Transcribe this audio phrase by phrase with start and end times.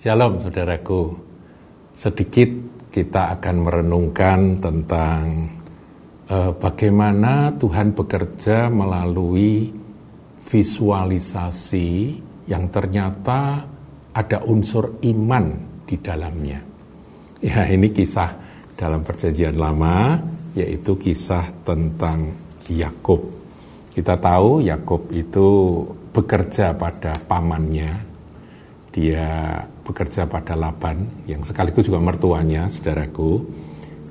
[0.00, 1.12] Shalom saudaraku.
[1.92, 2.48] Sedikit
[2.88, 5.44] kita akan merenungkan tentang
[6.24, 9.68] uh, bagaimana Tuhan bekerja melalui
[10.40, 12.16] visualisasi
[12.48, 13.60] yang ternyata
[14.16, 15.52] ada unsur iman
[15.84, 16.64] di dalamnya.
[17.44, 18.40] Ya, ini kisah
[18.80, 20.16] dalam perjanjian lama
[20.56, 22.32] yaitu kisah tentang
[22.72, 23.20] Yakub.
[23.92, 28.09] Kita tahu Yakub itu bekerja pada pamannya.
[28.90, 33.42] Dia bekerja pada Laban yang sekaligus juga mertuanya, saudaraku.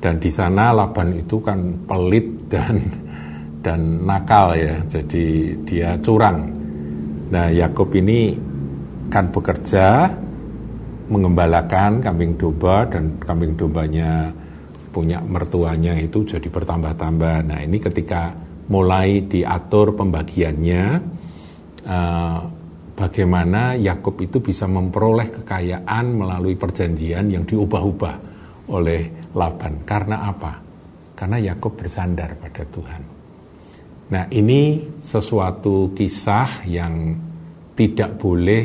[0.00, 2.80] Dan di sana Laban itu kan pelit dan
[3.64, 6.50] dan nakal ya, jadi dia curang.
[7.30, 8.34] Nah, Yakub ini
[9.12, 10.08] kan bekerja
[11.12, 14.32] mengembalakan kambing domba dan kambing dombanya
[14.92, 17.36] punya mertuanya itu jadi bertambah-tambah.
[17.48, 18.32] Nah, ini ketika
[18.68, 20.84] mulai diatur pembagiannya
[21.88, 22.40] uh,
[23.02, 28.14] bagaimana Yakub itu bisa memperoleh kekayaan melalui perjanjian yang diubah-ubah
[28.70, 29.82] oleh Laban.
[29.82, 30.62] Karena apa?
[31.18, 33.02] Karena Yakub bersandar pada Tuhan.
[34.14, 36.94] Nah, ini sesuatu kisah yang
[37.74, 38.62] tidak boleh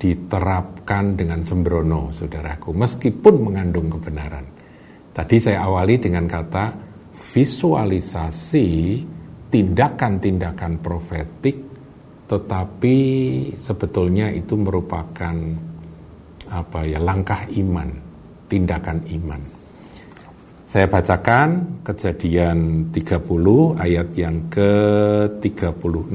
[0.00, 4.46] diterapkan dengan sembrono, saudaraku, meskipun mengandung kebenaran.
[5.12, 6.64] Tadi saya awali dengan kata
[7.12, 8.68] visualisasi
[9.52, 11.73] tindakan-tindakan profetik
[12.24, 12.96] tetapi
[13.60, 15.36] sebetulnya itu merupakan
[16.48, 17.88] apa ya langkah iman,
[18.48, 19.40] tindakan iman.
[20.64, 26.10] Saya bacakan kejadian 30 ayat yang ke-36.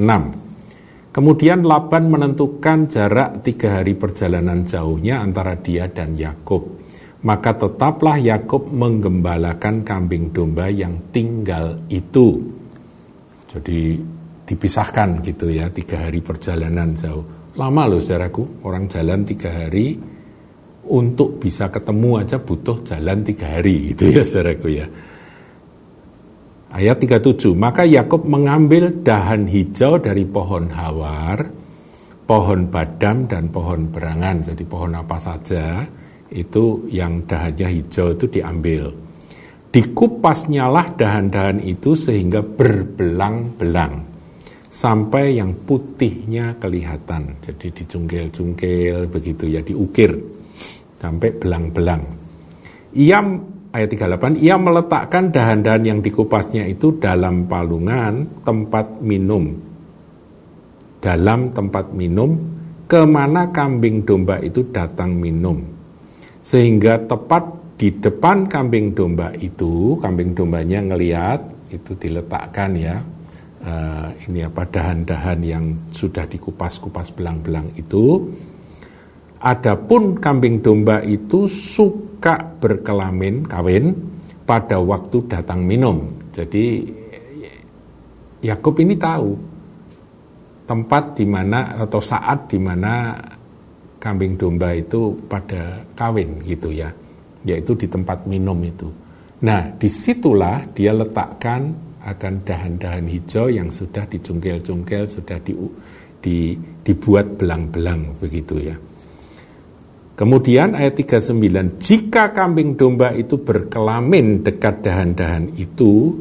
[1.09, 6.75] Kemudian Laban menentukan jarak tiga hari perjalanan jauhnya antara dia dan Yakub.
[7.23, 12.43] Maka tetaplah Yakub menggembalakan kambing domba yang tinggal itu.
[13.47, 13.95] Jadi
[14.49, 17.53] dipisahkan gitu ya tiga hari perjalanan jauh.
[17.53, 19.93] Lama loh saudaraku orang jalan tiga hari
[20.89, 24.89] untuk bisa ketemu aja butuh jalan tiga hari gitu ya saudaraku ya.
[26.69, 31.45] Ayat 37 maka Yakub mengambil dahan hijau dari pohon hawar
[32.25, 34.45] pohon badam dan pohon berangan.
[34.45, 35.81] Jadi pohon apa saja
[36.29, 38.93] itu yang dahannya hijau itu diambil.
[39.69, 44.08] Dikupasnyalah dahan-dahan itu sehingga berbelang-belang
[44.69, 47.41] sampai yang putihnya kelihatan.
[47.41, 50.13] Jadi dicungkil-cungkil begitu ya, diukir
[51.01, 52.05] sampai belang-belang.
[52.93, 53.19] Ia
[53.73, 59.57] ayat 38, ia meletakkan dahan-dahan yang dikupasnya itu dalam palungan tempat minum.
[60.99, 62.35] Dalam tempat minum
[62.89, 65.61] ke mana kambing domba itu datang minum.
[66.41, 72.99] Sehingga tepat di depan kambing domba itu, kambing dombanya ngeliat, itu diletakkan ya,
[73.63, 78.29] uh, ini apa dahan-dahan yang sudah dikupas-kupas belang-belang itu.
[79.39, 83.95] Adapun kambing domba itu suka berkelamin kawin
[84.43, 86.11] pada waktu datang minum.
[86.35, 86.83] Jadi
[88.43, 89.35] Yakub ini tahu
[90.67, 93.15] tempat di mana atau saat di mana
[93.99, 96.91] kambing domba itu pada kawin gitu ya,
[97.43, 98.87] yaitu di tempat minum itu.
[99.39, 101.71] Nah, di situlah dia letakkan
[102.09, 105.53] akan dahan-dahan hijau yang sudah dicungkel-cungkel, sudah di,
[106.19, 108.75] di, dibuat belang-belang begitu ya.
[110.19, 116.11] Kemudian ayat 39, jika kambing domba itu berkelamin dekat dahan-dahan itu,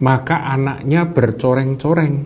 [0.00, 2.16] maka anaknya bercoreng-coreng,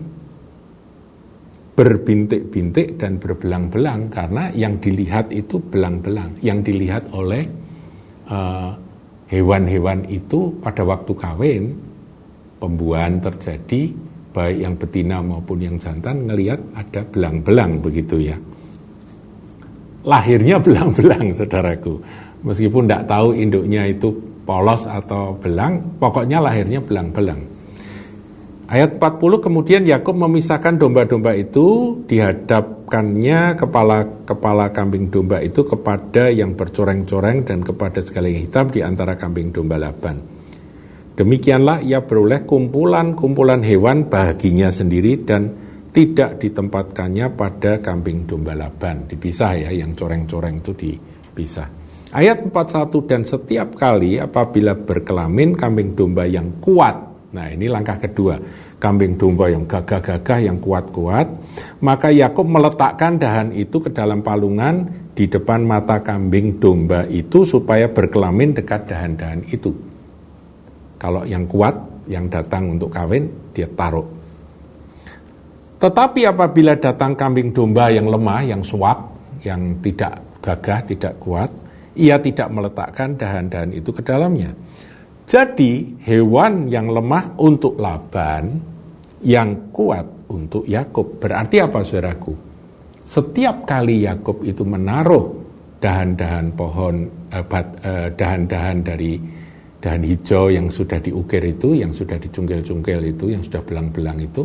[1.75, 7.43] berbintik-bintik dan berbelang-belang karena yang dilihat itu belang-belang, yang dilihat oleh
[8.31, 8.71] uh,
[9.27, 11.63] hewan-hewan itu pada waktu kawin
[12.59, 13.95] pembuahan terjadi
[14.29, 18.37] baik yang betina maupun yang jantan ngelihat ada belang-belang begitu ya.
[20.05, 21.99] Lahirnya belang-belang saudaraku.
[22.39, 24.15] Meskipun tidak tahu induknya itu
[24.47, 27.59] polos atau belang, pokoknya lahirnya belang-belang.
[28.69, 36.53] Ayat 40 kemudian Yakub memisahkan domba-domba itu dihadapkannya kepala kepala kambing domba itu kepada yang
[36.53, 40.38] bercoreng-coreng dan kepada segala yang hitam di antara kambing domba Laban.
[41.19, 45.51] Demikianlah ia beroleh kumpulan-kumpulan hewan bahaginya sendiri dan
[45.91, 49.03] tidak ditempatkannya pada kambing domba laban.
[49.03, 51.67] Dipisah ya, yang coreng-coreng itu dipisah.
[52.15, 56.95] Ayat 41, dan setiap kali apabila berkelamin kambing domba yang kuat,
[57.35, 58.39] nah ini langkah kedua,
[58.79, 61.35] kambing domba yang gagah-gagah, yang kuat-kuat,
[61.83, 67.91] maka Yakub meletakkan dahan itu ke dalam palungan di depan mata kambing domba itu supaya
[67.91, 69.88] berkelamin dekat dahan-dahan itu.
[70.99, 74.03] Kalau yang kuat, yang datang untuk kawin, dia taruh.
[75.79, 78.99] Tetapi apabila datang kambing domba yang lemah, yang suak,
[79.47, 81.47] yang tidak gagah, tidak kuat,
[81.95, 84.51] ia tidak meletakkan dahan-dahan itu ke dalamnya.
[85.23, 88.59] Jadi hewan yang lemah untuk Laban,
[89.23, 91.15] yang kuat untuk Yakub.
[91.15, 92.33] Berarti apa saudaraku?
[92.99, 95.25] Setiap kali Yakub itu menaruh
[95.79, 96.95] dahan-dahan pohon,
[97.31, 97.45] eh,
[97.87, 99.13] eh, dahan-dahan dari
[99.79, 104.43] dahan hijau yang sudah diukir itu, yang sudah dicungkil-cungkil itu, yang sudah belang-belang itu,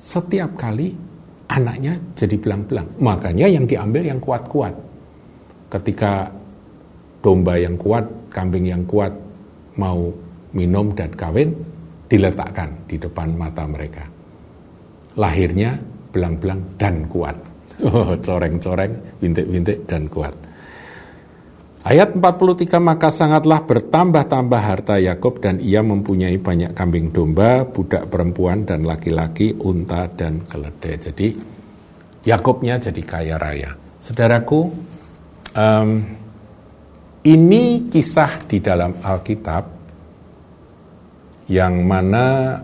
[0.00, 0.96] setiap kali
[1.48, 2.88] anaknya jadi belang-belang.
[3.00, 4.74] Makanya yang diambil yang kuat-kuat.
[5.68, 6.30] Ketika
[7.20, 9.12] domba yang kuat, kambing yang kuat
[9.76, 10.08] mau
[10.56, 11.52] minum dan kawin,
[12.06, 14.06] diletakkan di depan mata mereka.
[15.18, 15.76] Lahirnya
[16.14, 17.36] belang-belang dan kuat.
[18.24, 20.32] Coreng-coreng, bintik-bintik dan kuat.
[21.86, 28.66] Ayat 43 maka sangatlah bertambah-tambah harta Yakob dan ia mempunyai banyak kambing domba, budak perempuan
[28.66, 30.94] dan laki-laki, unta dan keledai.
[30.98, 31.28] Jadi
[32.26, 33.70] Yakobnya jadi kaya raya.
[34.02, 34.66] Saudaraku,
[35.54, 35.90] um,
[37.22, 39.64] ini kisah di dalam Alkitab
[41.54, 42.58] yang mana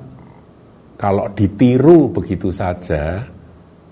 [0.99, 3.23] kalau ditiru begitu saja,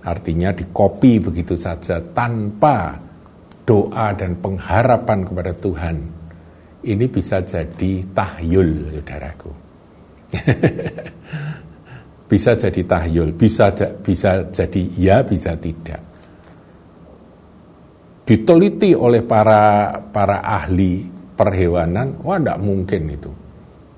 [0.02, 3.09] artinya dikopi begitu saja tanpa
[3.70, 5.96] doa dan pengharapan kepada Tuhan
[6.82, 9.52] ini bisa jadi tahyul saudaraku.
[12.30, 13.74] Bisa jadi tahyul bisa
[14.06, 15.98] bisa jadi ya bisa tidak.
[18.22, 23.34] Diteliti oleh para para ahli perhewanan wah tidak mungkin itu.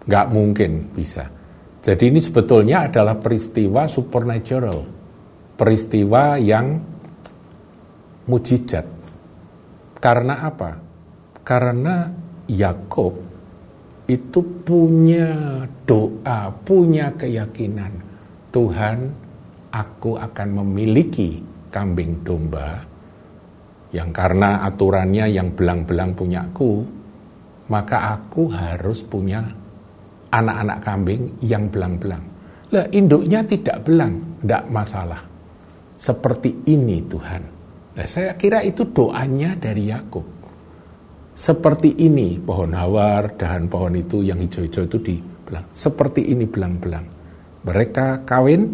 [0.08, 1.28] Nggak mungkin bisa.
[1.84, 4.80] Jadi ini sebetulnya adalah peristiwa supernatural.
[5.52, 6.80] Peristiwa yang
[8.32, 8.91] mujizat
[10.02, 10.82] karena apa?
[11.46, 12.10] Karena
[12.50, 13.14] Yakob
[14.10, 18.02] itu punya doa, punya keyakinan
[18.50, 18.98] Tuhan,
[19.70, 21.40] aku akan memiliki
[21.70, 22.92] kambing domba
[23.92, 26.80] yang karena aturannya yang belang-belang punyaku,
[27.68, 29.44] maka aku harus punya
[30.32, 32.24] anak-anak kambing yang belang-belang.
[32.72, 35.20] Lah induknya tidak belang, tidak masalah.
[36.00, 37.61] Seperti ini Tuhan.
[37.92, 40.24] Nah, saya kira itu doanya dari Yakub.
[41.32, 45.64] Seperti ini pohon hawar, dahan pohon itu yang hijau-hijau itu dibelang.
[45.72, 47.04] Seperti ini belang-belang.
[47.64, 48.68] Mereka kawin,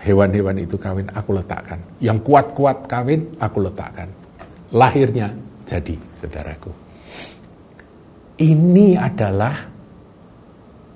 [0.00, 1.80] hewan-hewan itu kawin, aku letakkan.
[2.00, 4.08] Yang kuat-kuat kawin, aku letakkan.
[4.72, 5.32] Lahirnya
[5.68, 6.72] jadi, saudaraku.
[8.40, 9.54] Ini adalah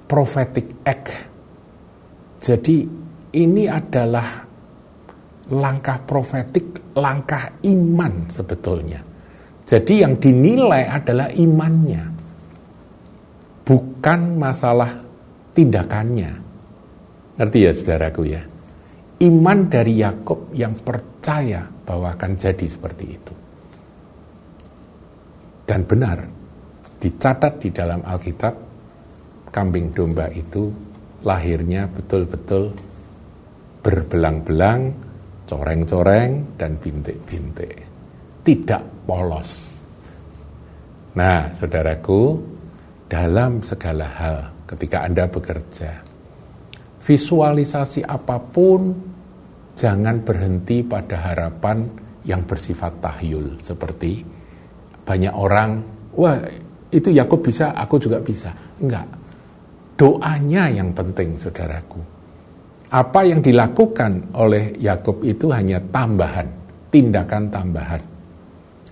[0.09, 1.09] prophetic act.
[2.41, 2.77] Jadi
[3.37, 4.48] ini adalah
[5.49, 9.01] langkah profetik, langkah iman sebetulnya.
[9.69, 12.05] Jadi yang dinilai adalah imannya,
[13.69, 15.05] bukan masalah
[15.53, 16.33] tindakannya.
[17.37, 18.43] Ngerti ya saudaraku ya?
[19.19, 23.35] Iman dari Yakob yang percaya bahwa akan jadi seperti itu.
[25.69, 26.25] Dan benar,
[26.97, 28.55] dicatat di dalam Alkitab,
[29.53, 30.73] kambing domba itu
[31.27, 32.73] lahirnya betul-betul
[33.85, 35.08] berbelang-belang,
[35.49, 37.77] coreng-coreng dan bintik-bintik.
[38.45, 39.81] Tidak polos.
[41.17, 42.37] Nah, saudaraku,
[43.09, 46.05] dalam segala hal ketika Anda bekerja,
[47.01, 48.93] visualisasi apa pun
[49.73, 51.89] jangan berhenti pada harapan
[52.29, 54.21] yang bersifat tahyul seperti
[55.09, 55.81] banyak orang,
[56.13, 56.37] wah
[56.93, 58.53] itu Yakub bisa, aku juga bisa.
[58.85, 59.09] Enggak.
[59.97, 62.18] Doanya yang penting, saudaraku
[62.89, 66.49] apa yang dilakukan oleh Yakub itu hanya tambahan,
[66.89, 68.03] tindakan tambahan.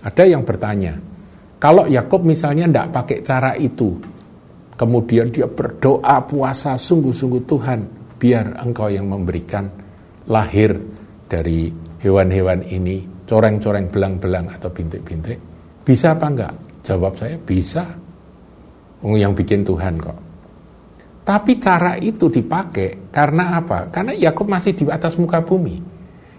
[0.05, 0.93] Ada yang bertanya,
[1.57, 3.97] kalau Yakub misalnya tidak pakai cara itu,
[4.77, 7.79] kemudian dia berdoa puasa sungguh-sungguh Tuhan,
[8.21, 9.65] biar engkau yang memberikan
[10.29, 10.77] lahir
[11.25, 15.41] dari hewan-hewan ini, coreng-coreng belang-belang atau bintik-bintik,
[15.81, 16.53] bisa apa enggak?
[16.85, 17.83] Jawab saya, bisa.
[19.01, 20.26] Yang bikin Tuhan kok.
[21.27, 23.91] Tapi cara itu dipakai karena apa?
[23.91, 25.75] Karena Yakub masih di atas muka bumi.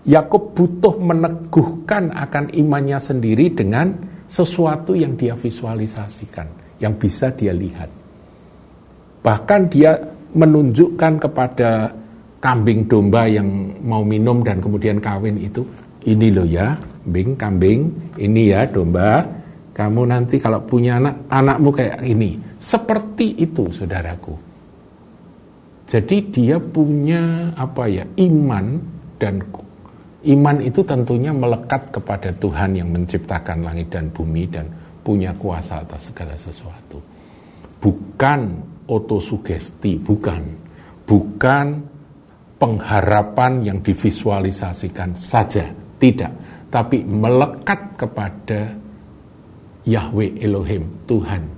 [0.08, 3.92] Yakub butuh meneguhkan akan imannya sendiri dengan
[4.24, 7.92] sesuatu yang dia visualisasikan, yang bisa dia lihat.
[9.20, 9.92] Bahkan dia
[10.32, 11.92] menunjukkan kepada
[12.40, 13.44] kambing domba yang
[13.84, 15.68] mau minum dan kemudian kawin itu,
[16.08, 16.72] ini loh ya,
[17.04, 19.20] bing kambing, ini ya domba,
[19.76, 22.40] kamu nanti kalau punya anak, anakmu kayak ini.
[22.56, 24.47] Seperti itu saudaraku.
[25.88, 28.76] Jadi dia punya apa ya iman
[29.16, 29.40] dan
[30.28, 34.68] iman itu tentunya melekat kepada Tuhan yang menciptakan langit dan bumi dan
[35.00, 37.00] punya kuasa atas segala sesuatu.
[37.80, 38.40] Bukan
[38.84, 40.42] otosugesti, bukan.
[41.08, 41.66] Bukan
[42.60, 46.32] pengharapan yang divisualisasikan saja, Tidak,
[46.68, 48.70] tapi melekat kepada
[49.88, 51.57] Yahweh Elohim, Tuhan.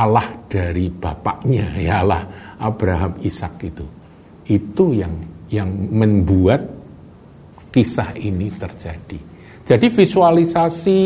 [0.00, 2.24] Allah dari bapaknya, ya Allah,
[2.56, 3.84] Abraham Ishak itu.
[4.48, 5.12] Itu yang
[5.52, 6.64] yang membuat
[7.68, 9.18] kisah ini terjadi.
[9.66, 11.00] Jadi visualisasi,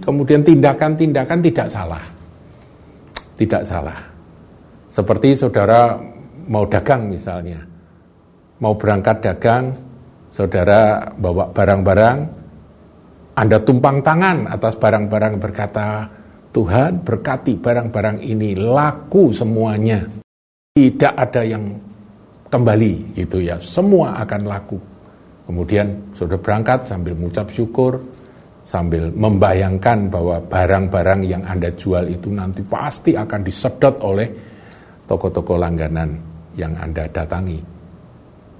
[0.00, 2.04] kemudian tindakan-tindakan tidak salah.
[3.36, 4.00] Tidak salah.
[4.88, 5.94] Seperti saudara
[6.48, 7.60] mau dagang misalnya.
[8.58, 9.74] Mau berangkat dagang,
[10.30, 12.18] saudara bawa barang-barang,
[13.34, 15.86] Anda tumpang tangan atas barang-barang berkata,
[16.54, 20.06] Tuhan berkati barang-barang ini laku semuanya.
[20.70, 21.74] Tidak ada yang
[22.46, 23.58] kembali gitu ya.
[23.58, 24.78] Semua akan laku.
[25.50, 27.98] Kemudian sudah berangkat sambil mengucap syukur,
[28.62, 34.30] sambil membayangkan bahwa barang-barang yang Anda jual itu nanti pasti akan disedot oleh
[35.10, 36.14] toko-toko langganan
[36.54, 37.58] yang Anda datangi.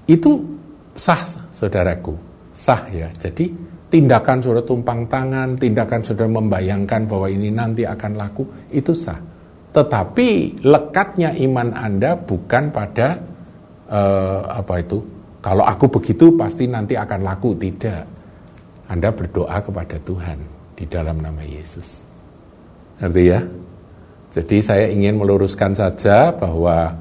[0.05, 0.31] Itu
[0.93, 1.23] sah,
[1.55, 2.13] saudaraku,
[2.51, 3.07] sah ya.
[3.15, 3.49] Jadi
[3.95, 8.43] tindakan sudah tumpang tangan, tindakan sudah membayangkan bahwa ini nanti akan laku,
[8.75, 9.15] itu sah.
[9.71, 13.15] Tetapi lekatnya iman Anda bukan pada
[13.87, 14.99] uh, apa itu
[15.45, 17.53] kalau aku begitu pasti nanti akan laku.
[17.53, 18.03] Tidak.
[18.89, 20.37] Anda berdoa kepada Tuhan
[20.73, 22.01] di dalam nama Yesus.
[22.97, 23.39] Ngerti ya?
[24.33, 26.91] Jadi saya ingin meluruskan saja bahwa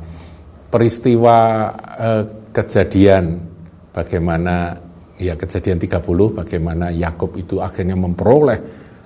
[0.70, 1.66] peristiwa
[1.98, 2.22] eh,
[2.54, 3.42] kejadian
[3.90, 4.76] bagaimana
[5.20, 6.00] ya kejadian 30
[6.34, 8.58] bagaimana Yakub itu akhirnya memperoleh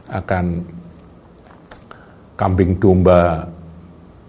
[0.08, 0.44] akan
[2.38, 3.44] kambing domba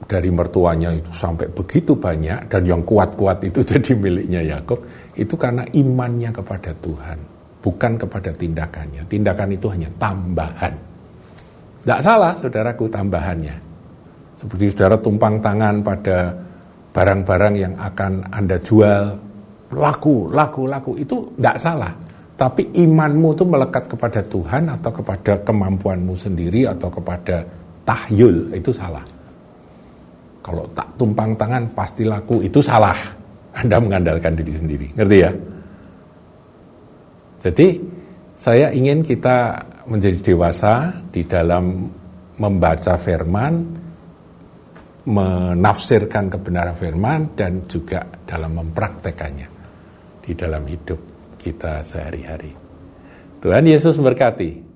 [0.10, 4.82] dari mertuanya itu sampai begitu banyak dan yang kuat-kuat itu jadi miliknya Yakub
[5.16, 9.04] itu karena imannya kepada Tuhan bukan kepada tindakannya.
[9.06, 10.74] Tindakan itu hanya tambahan.
[11.84, 13.56] Tidak salah saudaraku tambahannya.
[14.40, 16.32] Seperti saudara tumpang tangan pada
[16.96, 19.20] barang-barang yang akan anda jual
[19.76, 21.94] laku laku laku itu tidak salah
[22.40, 27.44] tapi imanmu itu melekat kepada Tuhan atau kepada kemampuanmu sendiri atau kepada
[27.84, 29.04] tahyul itu salah
[30.50, 32.96] kalau tak tumpang tangan pasti laku, itu salah.
[33.60, 34.88] Anda mengandalkan diri sendiri.
[34.98, 35.32] Ngerti ya?
[37.40, 37.68] Jadi
[38.34, 41.88] saya ingin kita menjadi dewasa di dalam
[42.40, 43.54] membaca firman,
[45.06, 49.59] menafsirkan kebenaran firman, dan juga dalam mempraktekannya
[50.30, 51.02] di dalam hidup
[51.42, 52.54] kita sehari-hari.
[53.42, 54.69] Tuhan Yesus berkati.